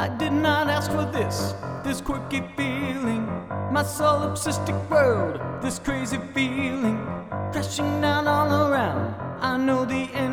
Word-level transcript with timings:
I 0.00 0.08
did 0.08 0.32
not 0.32 0.70
ask 0.70 0.90
for 0.90 1.04
this, 1.04 1.52
this 1.84 2.00
quirky 2.00 2.40
feeling. 2.56 3.26
My 3.70 3.82
solipsistic 3.82 4.78
world, 4.88 5.38
this 5.62 5.78
crazy 5.78 6.16
feeling. 6.32 6.98
Crashing 7.52 8.00
down 8.00 8.26
all 8.26 8.50
around, 8.50 9.14
I 9.42 9.58
know 9.58 9.84
the 9.84 10.08
end. 10.14 10.29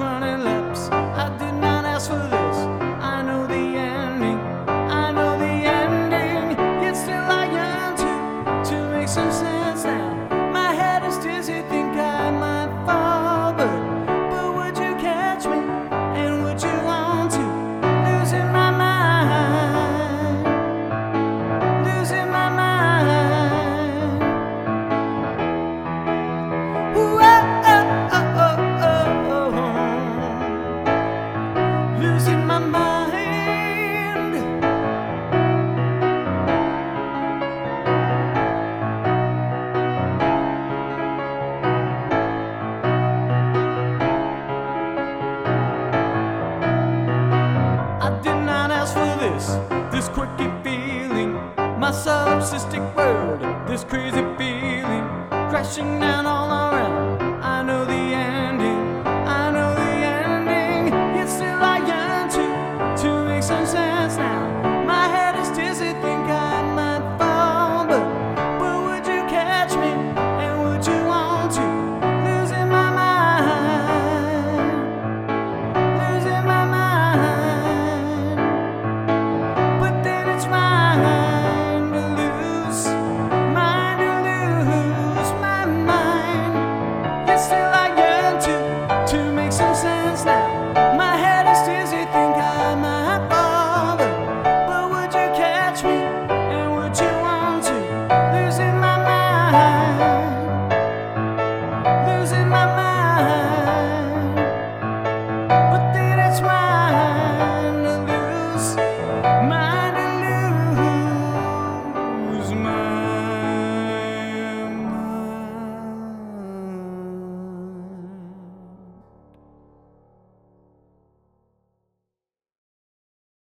running 0.00 0.44
low. 0.44 0.59
this 49.90 50.08
quirky 50.08 50.48
feeling, 50.62 51.32
my 51.78 51.90
solipsistic 51.90 52.84
world, 52.94 53.40
this 53.68 53.84
crazy 53.84 54.24
feeling, 54.38 55.06
crashing 55.50 56.00
down 56.00 56.26
all 56.26 56.48
around. 56.50 56.79